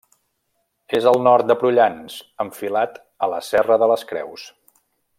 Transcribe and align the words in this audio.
És 0.99 1.05
al 1.11 1.19
nord 1.27 1.51
de 1.51 1.57
Prullans, 1.65 2.15
enfilat 2.47 2.99
a 3.27 3.33
la 3.35 3.43
Serra 3.53 3.79
de 3.85 3.91
les 3.95 4.11
Creus. 4.15 4.51